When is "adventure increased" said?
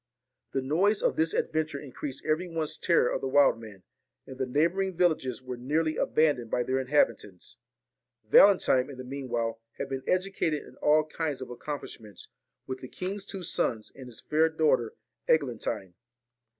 1.31-2.25